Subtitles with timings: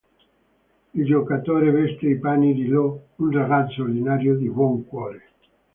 [0.95, 5.29] Il giocatore veste i panni di Io, un ragazzo ordinario di buon cuore.